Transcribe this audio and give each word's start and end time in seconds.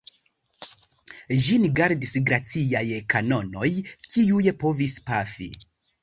Ĝin 1.47 1.65
gardis 1.79 2.13
glaciaj 2.29 2.81
kanonoj, 3.15 3.67
kiuj 4.15 4.47
povis 4.65 4.97
pafi. 5.11 5.49